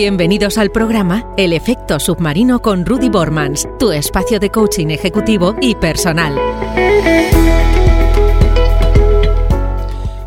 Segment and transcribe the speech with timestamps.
[0.00, 5.74] Bienvenidos al programa El efecto submarino con Rudy Bormans, tu espacio de coaching ejecutivo y
[5.74, 6.38] personal.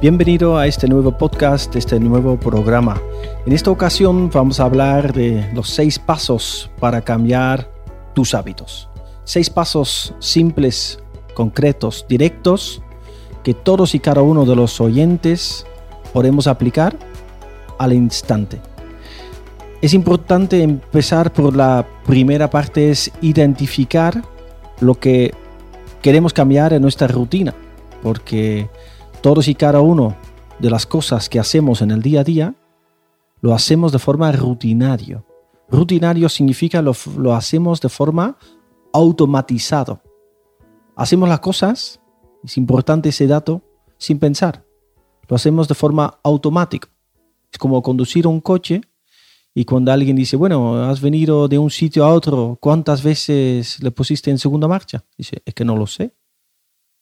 [0.00, 3.00] Bienvenido a este nuevo podcast, este nuevo programa.
[3.46, 7.70] En esta ocasión vamos a hablar de los seis pasos para cambiar
[8.16, 8.88] tus hábitos.
[9.22, 10.98] Seis pasos simples,
[11.34, 12.82] concretos, directos,
[13.44, 15.64] que todos y cada uno de los oyentes
[16.12, 16.96] podemos aplicar
[17.78, 18.71] al instante.
[19.82, 24.22] Es importante empezar por la primera parte, es identificar
[24.78, 25.34] lo que
[26.00, 27.52] queremos cambiar en nuestra rutina,
[28.00, 28.70] porque
[29.22, 30.14] todos y cada uno
[30.60, 32.54] de las cosas que hacemos en el día a día
[33.40, 35.26] lo hacemos de forma rutinario.
[35.68, 38.36] Rutinario significa lo, lo hacemos de forma
[38.92, 40.00] automatizado.
[40.94, 42.00] Hacemos las cosas,
[42.44, 43.62] es importante ese dato,
[43.98, 44.64] sin pensar.
[45.26, 46.88] Lo hacemos de forma automática.
[47.50, 48.82] Es como conducir un coche
[49.54, 53.90] y cuando alguien dice, bueno, has venido de un sitio a otro, ¿cuántas veces le
[53.90, 55.04] pusiste en segunda marcha?
[55.16, 56.14] Dice, es que no lo sé.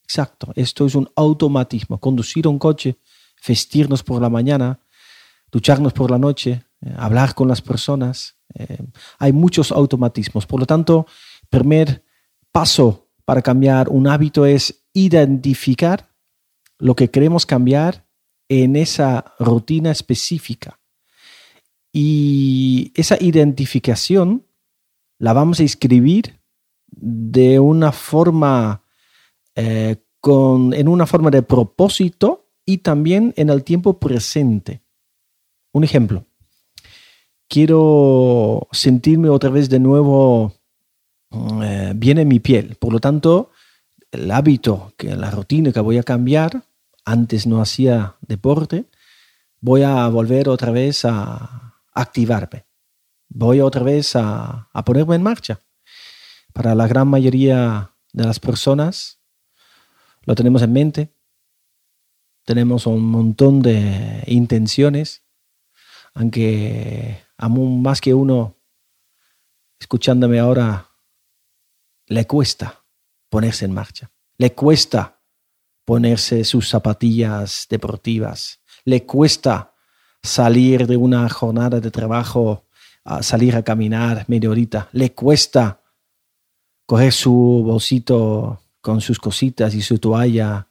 [0.02, 2.00] Exacto, esto es un automatismo.
[2.00, 2.98] Conducir un coche,
[3.46, 4.80] vestirnos por la mañana,
[5.52, 8.36] ducharnos por la noche, eh, hablar con las personas.
[8.54, 8.78] Eh,
[9.20, 10.46] hay muchos automatismos.
[10.46, 11.06] Por lo tanto,
[11.48, 12.04] primer
[12.50, 16.10] paso para cambiar un hábito es identificar
[16.78, 18.08] lo que queremos cambiar
[18.48, 20.80] en esa rutina específica.
[21.92, 24.46] Y esa identificación
[25.19, 26.41] la vamos a escribir
[26.86, 28.83] de una forma,
[29.55, 34.83] eh, con, en una forma de propósito y también en el tiempo presente.
[35.72, 36.24] Un ejemplo.
[37.48, 40.55] Quiero sentirme otra vez de nuevo
[41.62, 42.77] eh, bien en mi piel.
[42.77, 43.50] Por lo tanto,
[44.12, 46.62] el hábito, que la rutina que voy a cambiar,
[47.05, 48.84] antes no hacía deporte,
[49.61, 52.67] voy a volver otra vez a, activarme.
[53.28, 55.61] Voy otra vez a, ponerme en marcha.
[56.52, 59.20] Para la gran mayoría de las personas
[60.23, 61.14] lo tenemos en mente,
[62.45, 65.24] tenemos un montón de intenciones,
[66.14, 68.57] aunque aún más que uno
[69.78, 70.90] escuchándome ahora
[72.07, 72.84] le cuesta
[73.28, 75.22] ponerse en marcha, le cuesta
[75.84, 79.70] ponerse sus zapatillas deportivas, le cuesta
[80.23, 82.67] salir de una jornada de trabajo,
[83.20, 84.89] salir a caminar media horita.
[84.92, 85.83] Le cuesta
[86.86, 90.69] coger su bolsito con sus cositas y su toalla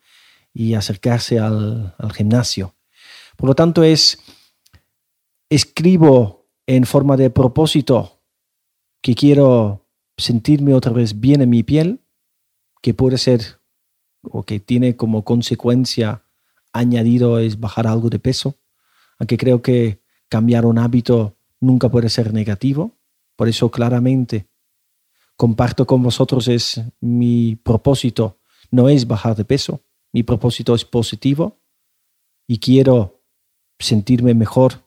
[0.53, 2.75] y acercarse al, al gimnasio.
[3.35, 4.19] Por lo tanto, es,
[5.49, 8.21] escribo en forma de propósito
[9.01, 9.87] que quiero
[10.17, 12.01] sentirme otra vez bien en mi piel,
[12.81, 13.59] que puede ser
[14.21, 16.23] o que tiene como consecuencia
[16.73, 18.57] añadido es bajar algo de peso
[19.19, 22.97] aunque creo que cambiar un hábito nunca puede ser negativo.
[23.35, 24.47] Por eso claramente
[25.35, 28.39] comparto con vosotros es mi propósito
[28.71, 29.81] no es bajar de peso,
[30.11, 31.61] mi propósito es positivo
[32.47, 33.23] y quiero
[33.79, 34.83] sentirme mejor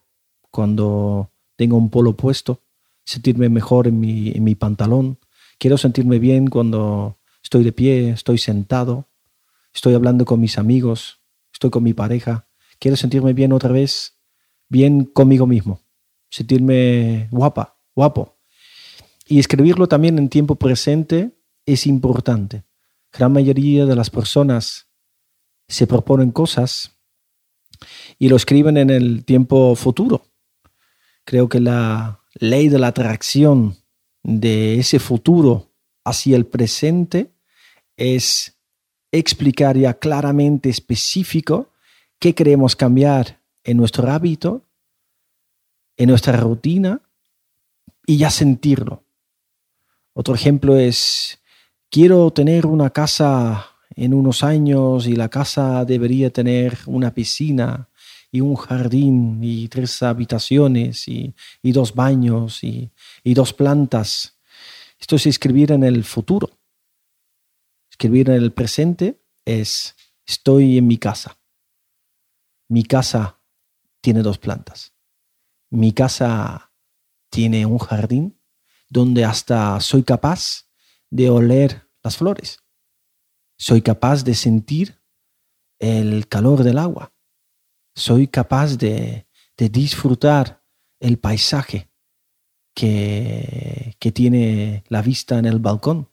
[0.50, 2.62] cuando tengo un polo puesto,
[3.04, 5.18] sentirme mejor en mi, en mi pantalón,
[5.58, 9.08] quiero sentirme bien cuando estoy de pie, estoy sentado,
[9.72, 11.20] estoy hablando con mis amigos,
[11.52, 14.18] estoy con mi pareja, quiero sentirme bien otra vez
[14.72, 15.82] bien conmigo mismo,
[16.30, 18.38] sentirme guapa, guapo.
[19.26, 22.64] Y escribirlo también en tiempo presente es importante.
[23.12, 24.88] Gran mayoría de las personas
[25.68, 26.96] se proponen cosas
[28.18, 30.26] y lo escriben en el tiempo futuro.
[31.24, 33.76] Creo que la ley de la atracción
[34.22, 35.70] de ese futuro
[36.02, 37.34] hacia el presente
[37.98, 38.58] es
[39.12, 41.72] explicar ya claramente específico
[42.18, 44.64] qué queremos cambiar en nuestro hábito,
[45.96, 47.00] en nuestra rutina
[48.06, 49.04] y ya sentirlo.
[50.14, 51.40] Otro ejemplo es,
[51.90, 57.88] quiero tener una casa en unos años y la casa debería tener una piscina
[58.30, 62.90] y un jardín y tres habitaciones y, dos baños y,
[63.22, 64.38] y dos plantas.
[64.98, 66.50] Esto es escribir en el futuro.
[67.90, 69.94] Escribir en el presente es,
[70.26, 71.38] estoy en mi casa.
[72.68, 73.41] Mi casa
[74.02, 74.94] tiene dos plantas.
[75.70, 76.72] Mi casa
[77.30, 78.38] tiene un jardín
[78.90, 80.68] donde hasta soy capaz
[81.08, 82.58] de oler las flores.
[83.56, 85.00] Soy capaz de sentir
[85.78, 87.14] el calor del agua.
[87.94, 89.26] Soy capaz de,
[89.56, 90.64] disfrutar
[90.98, 91.88] el paisaje
[92.74, 96.10] que, que tiene la vista en el balcón.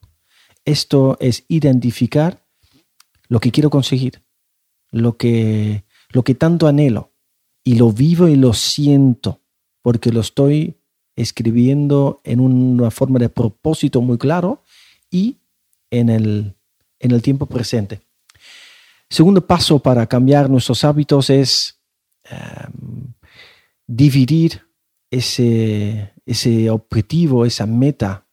[0.64, 2.46] Esto es identificar
[3.26, 4.24] lo que quiero conseguir,
[4.92, 7.09] lo que, lo que tanto anhelo,
[7.64, 9.40] y lo vivo y lo siento
[9.82, 10.76] porque lo estoy
[11.16, 14.62] escribiendo en una forma de propósito muy claro
[15.10, 15.38] y
[15.90, 16.54] en el,
[16.98, 18.00] en el tiempo presente.
[19.08, 21.80] Segundo paso para cambiar nuestros hábitos es
[22.24, 23.12] em,
[23.86, 24.62] dividir
[25.10, 28.26] ese, ese objetivo, esa meta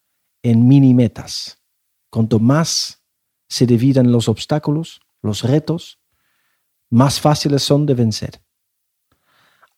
[0.44, 1.60] en mini metas.
[2.12, 3.02] Cuanto más
[3.50, 6.00] se dividan los obstáculos, los retos,
[6.90, 8.42] más fáciles son de vencer.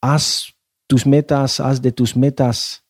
[0.01, 0.53] Haz
[0.87, 2.83] tus metas, haz de tus metas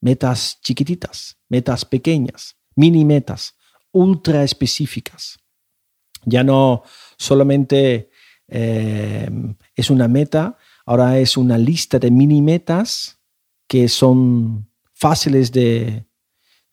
[0.00, 3.54] metas chiquititas, metas pequeñas, mini metas,
[3.92, 5.38] ultra específicas.
[6.24, 6.82] Ya no
[7.16, 8.10] solamente
[8.48, 9.28] eh,
[9.74, 13.18] es una meta, ahora es una lista de mini metas
[13.66, 16.04] que son fáciles de,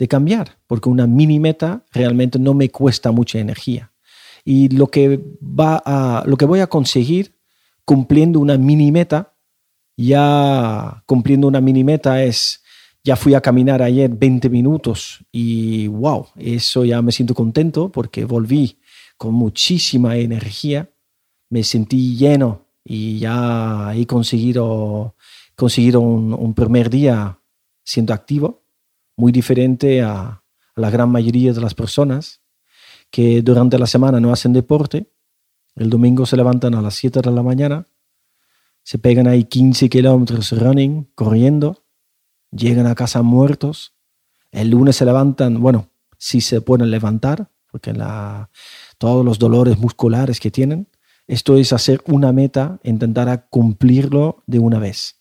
[0.10, 3.94] cambiar, porque una mini meta realmente no me cuesta mucha energía.
[4.44, 7.40] Y lo que, va lo que voy a conseguir
[7.86, 9.33] cumpliendo una mini meta,
[9.96, 12.64] ya cumpliendo una mini meta es,
[13.04, 18.26] ya fui a caminar ayer 20 minutos y wow, eso ya me siento contento porque
[18.26, 18.80] volví
[19.18, 20.90] con muchísima energía,
[21.50, 25.16] me sentí lleno y ya he conseguido,
[25.56, 27.40] conseguido un primer día
[27.84, 28.64] siendo activo
[29.16, 30.44] muy diferente a,
[30.76, 32.42] la gran mayoría de las personas
[33.12, 35.12] que durante la semana no hacen deporte,
[35.76, 37.88] el domingo se levantan a las 7 de la mañana,
[38.84, 41.84] se pegan ahí 15 kilómetros running, corriendo,
[42.52, 43.94] llegan a casa muertos,
[44.52, 48.50] el lunes se levantan, bueno, si se pueden levantar, porque la,
[48.98, 50.88] todos los dolores musculares que tienen,
[51.28, 55.18] esto es hacer una meta, intentar cumplirlo de una vez.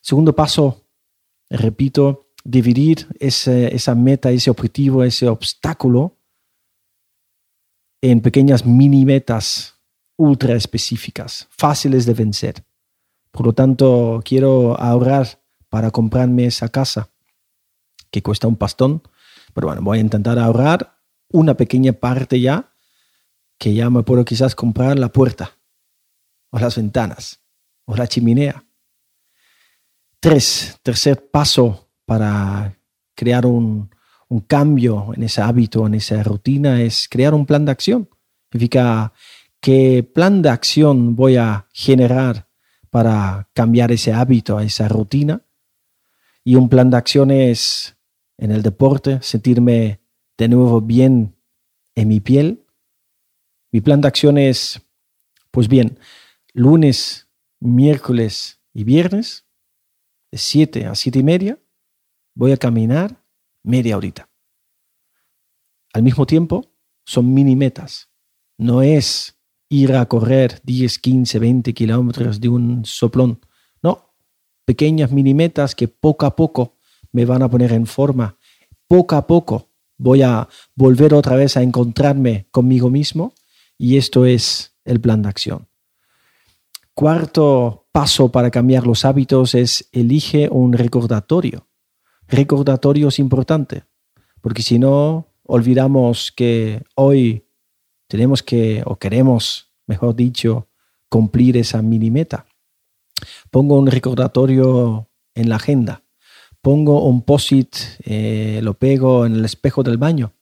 [0.00, 0.84] Segundo paso,
[1.48, 6.16] repito, dividir esa meta, ese objetivo, ese obstáculo
[8.02, 9.74] en pequeñas mini metas
[10.16, 12.64] ultra específicas, fáciles de vencer.
[13.30, 17.10] Por lo tanto, quiero ahorrar para comprarme esa casa
[18.10, 19.02] que cuesta un pastón,
[19.54, 20.98] pero bueno, voy a intentar ahorrar
[21.28, 22.74] una pequeña parte ya,
[23.58, 25.58] que ya me puedo quizás comprar la puerta,
[26.50, 27.40] o las ventanas,
[27.84, 28.64] o la chimenea.
[30.18, 32.76] Tres, tercer paso para
[33.14, 33.90] crear un,
[34.46, 38.08] cambio en ese hábito, en esa rutina, es crear un plan de acción.
[38.50, 39.12] Significa
[39.60, 42.49] qué plan de acción voy a generar
[42.90, 45.42] para cambiar ese hábito, esa rutina.
[46.44, 47.96] Y un plan de acción es
[48.38, 50.00] en el deporte, sentirme
[50.36, 51.36] de nuevo bien
[51.94, 52.66] en mi piel.
[53.72, 54.82] Mi plan de acción es,
[55.50, 55.98] pues bien,
[56.52, 57.28] lunes,
[57.60, 59.46] miércoles y viernes,
[60.30, 61.58] de 7 a 7 y media,
[62.34, 63.22] voy a caminar
[63.62, 64.28] media horita.
[65.92, 66.72] Al mismo tiempo,
[67.04, 68.10] son mini metas.
[68.56, 69.39] No es
[69.70, 73.40] ir a correr 10, 15, 20 kilómetros de un soplón.
[73.82, 74.12] No,
[74.66, 76.76] pequeñas mini metas que poco a poco
[77.12, 78.36] me van a poner en forma.
[78.86, 83.32] Poco a poco voy a volver otra vez a encontrarme conmigo mismo
[83.78, 85.68] y esto es el plan de acción.
[86.92, 91.70] Cuarto paso para cambiar los hábitos es elige un recordatorio
[92.30, 93.84] recordatorio es importante,
[94.40, 97.46] porque si no, olvidamos que hoy
[98.10, 100.66] tenemos que, o queremos, mejor dicho,
[101.08, 102.44] cumplir esa mini meta.
[103.52, 106.02] Pongo un recordatorio en la agenda,
[106.60, 110.32] pongo un post-it, eh, lo pego en el espejo del baño.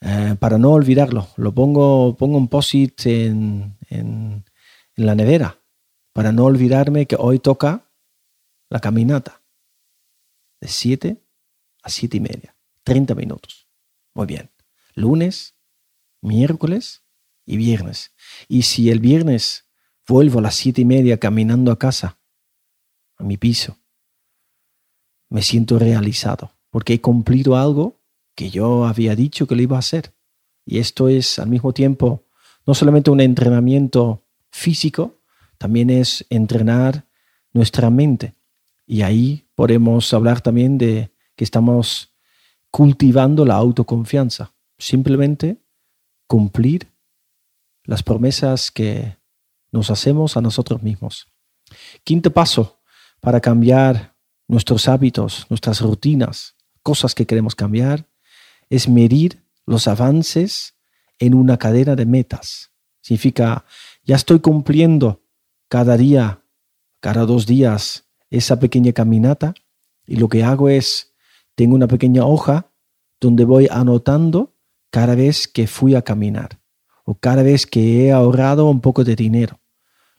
[0.00, 4.44] Eh, para no olvidarlo, lo pongo, pongo un post-it en, en
[4.96, 5.60] la nevera
[6.12, 7.88] para no olvidarme que hoy toca
[8.68, 9.40] la caminata
[10.60, 11.22] de 7
[11.84, 12.56] a 7 y media.
[12.82, 13.68] 30 minutos.
[14.14, 14.50] Muy bien.
[14.94, 15.54] Lunes,
[16.22, 17.02] miércoles
[17.44, 18.12] y viernes.
[18.48, 19.66] Y si el viernes
[20.08, 22.18] vuelvo a las 7 y media caminando a casa,
[23.16, 23.76] a mi piso,
[25.28, 28.00] me siento realizado porque he cumplido algo
[28.34, 30.14] que yo había dicho que lo iba a hacer.
[30.64, 32.24] Y esto es al mismo tiempo
[32.66, 35.20] no solamente un entrenamiento físico,
[35.58, 37.06] también es entrenar
[37.52, 38.34] nuestra mente.
[38.86, 42.12] Y ahí podemos hablar también de que estamos
[42.70, 44.54] cultivando la autoconfianza.
[44.78, 45.61] Simplemente
[46.32, 46.90] cumplir
[47.84, 49.18] las promesas que
[49.70, 51.26] nos hacemos a nosotros mismos.
[52.04, 52.80] Quinto paso
[53.20, 54.16] para cambiar
[54.48, 58.08] nuestros hábitos, nuestras rutinas, cosas que queremos cambiar,
[58.70, 60.74] es medir los avances
[61.18, 62.70] en una cadena de metas.
[63.02, 63.66] Significa,
[64.02, 65.20] ya estoy cumpliendo
[65.68, 66.40] cada día,
[67.00, 69.52] cada dos días, esa pequeña caminata
[70.06, 71.12] y lo que hago es,
[71.56, 72.72] tengo una pequeña hoja
[73.20, 74.51] donde voy anotando
[74.92, 76.60] cada vez que fui a caminar
[77.04, 79.58] o cada vez que he ahorrado un poco de dinero.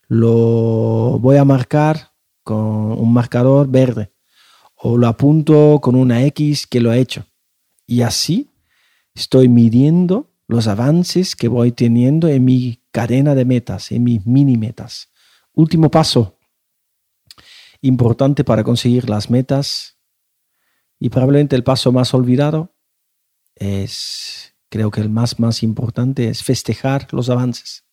[0.08, 2.14] Lo voy a marcar
[2.44, 4.12] con un marcador verde
[4.76, 7.26] o lo apunto con una X que lo he hecho.
[7.86, 8.50] Y así
[9.14, 14.58] estoy midiendo los avances que voy teniendo en mi cadena de metas, en mis mini
[14.58, 15.12] metas.
[15.54, 16.40] Último paso
[17.82, 20.00] importante para conseguir las metas
[21.00, 22.74] y probablemente el paso más olvidado
[23.56, 27.86] es, creo que el más, más importante es festejar los avances.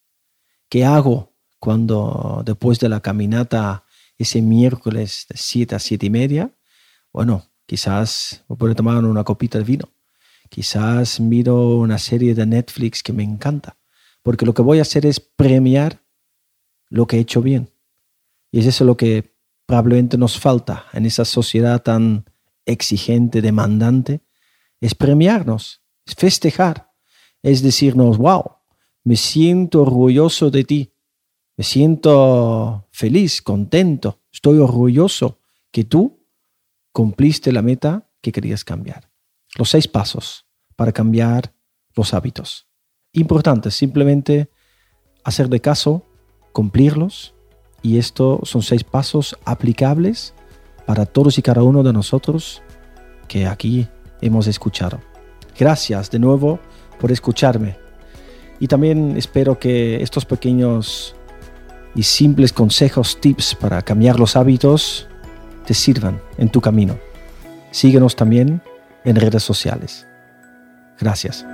[0.71, 3.85] ¿Qué hago cuando después de la caminata
[4.17, 6.57] ese miércoles de 7 a 7 y media?
[7.13, 9.91] Bueno, quizás me puedo tomar una copita de vino.
[10.49, 13.77] Quizás miro una serie de Netflix que me encanta.
[14.23, 16.03] Porque lo que voy a hacer es premiar
[16.89, 17.69] lo que he hecho bien.
[18.51, 22.25] Y es eso lo que probablemente nos falta en esa sociedad tan
[22.65, 24.23] exigente, demandante,
[24.81, 25.81] es premiarnos,
[26.17, 26.93] festejar,
[27.43, 28.45] es decirnos, wow,
[29.05, 30.93] me siento orgulloso de ti,
[31.57, 35.39] me siento feliz, contento, estoy orgulloso
[35.71, 36.27] que tú
[36.93, 39.11] cumpliste la meta que querías cambiar.
[39.57, 41.55] Los seis pasos para cambiar
[41.95, 42.67] los hábitos.
[43.13, 44.51] Importante, simplemente
[45.25, 46.07] hacer de caso,
[46.53, 47.35] cumplirlos
[47.83, 50.35] y estos son seis pasos aplicables
[50.87, 52.63] para todos y cada uno de nosotros
[53.29, 53.89] que aquí
[54.21, 55.10] hemos escuchado.
[55.61, 56.59] Gracias de nuevo
[56.99, 57.77] por escucharme.
[58.61, 61.15] Y también espero que estos pequeños
[61.95, 65.07] y simples consejos, tips para cambiar los hábitos,
[65.67, 66.99] te sirvan en tu camino.
[67.73, 68.63] Síguenos también
[69.05, 70.07] en redes sociales.
[70.99, 71.45] Gracias.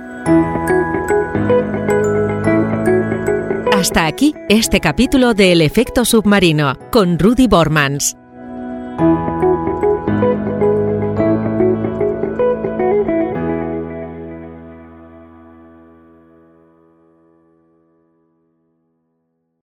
[3.73, 8.15] Hasta aquí este capítulo de El efecto submarino con Rudy Bormans.